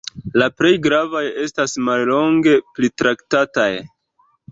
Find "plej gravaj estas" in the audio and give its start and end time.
0.61-1.75